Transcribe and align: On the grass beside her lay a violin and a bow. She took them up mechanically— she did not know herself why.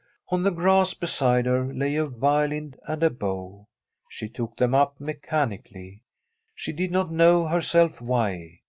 On 0.29 0.41
the 0.41 0.49
grass 0.49 0.95
beside 0.95 1.45
her 1.45 1.71
lay 1.71 1.95
a 1.95 2.07
violin 2.07 2.73
and 2.87 3.03
a 3.03 3.11
bow. 3.11 3.67
She 4.09 4.29
took 4.29 4.57
them 4.57 4.73
up 4.73 4.99
mechanically— 4.99 6.01
she 6.55 6.73
did 6.73 6.89
not 6.89 7.11
know 7.11 7.45
herself 7.45 8.01
why. 8.01 8.57